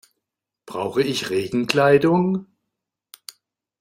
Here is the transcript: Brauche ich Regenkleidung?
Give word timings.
Brauche 0.65 1.01
ich 1.03 1.29
Regenkleidung? 1.29 2.47